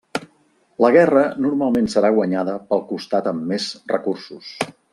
La 0.85 0.89
guerra 0.95 1.25
normalment 1.45 1.89
serà 1.95 2.11
guanyada 2.15 2.55
pel 2.71 2.81
costat 2.93 3.29
amb 3.33 3.47
més 3.53 3.69
recursos. 3.93 4.49